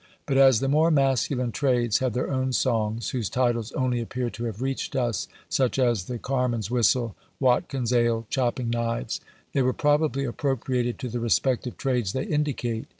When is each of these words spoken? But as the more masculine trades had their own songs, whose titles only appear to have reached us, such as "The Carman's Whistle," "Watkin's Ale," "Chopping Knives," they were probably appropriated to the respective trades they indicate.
But 0.25 0.35
as 0.39 0.61
the 0.61 0.67
more 0.67 0.89
masculine 0.89 1.51
trades 1.51 1.99
had 1.99 2.15
their 2.15 2.31
own 2.31 2.53
songs, 2.53 3.11
whose 3.11 3.29
titles 3.29 3.71
only 3.73 4.01
appear 4.01 4.31
to 4.31 4.45
have 4.45 4.59
reached 4.59 4.95
us, 4.95 5.27
such 5.47 5.77
as 5.77 6.05
"The 6.05 6.17
Carman's 6.17 6.71
Whistle," 6.71 7.15
"Watkin's 7.39 7.93
Ale," 7.93 8.25
"Chopping 8.31 8.71
Knives," 8.71 9.21
they 9.53 9.61
were 9.61 9.73
probably 9.73 10.25
appropriated 10.25 10.97
to 10.97 11.09
the 11.09 11.19
respective 11.19 11.77
trades 11.77 12.13
they 12.13 12.23
indicate. 12.23 12.87